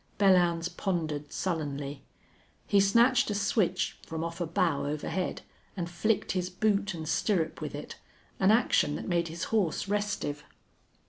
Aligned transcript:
Belllounds 0.17 0.67
pondered 0.75 1.31
sullenly. 1.31 2.01
He 2.65 2.79
snatched 2.79 3.29
a 3.29 3.35
switch 3.35 3.99
from 4.03 4.23
off 4.23 4.41
a 4.41 4.47
bough 4.47 4.87
overhead 4.87 5.43
and 5.77 5.87
flicked 5.87 6.31
his 6.31 6.49
boot 6.49 6.95
and 6.95 7.07
stirrup 7.07 7.61
with 7.61 7.75
it, 7.75 7.97
an 8.39 8.49
action 8.49 8.95
that 8.95 9.07
made 9.07 9.27
his 9.27 9.43
horse 9.53 9.87
restive. 9.87 10.43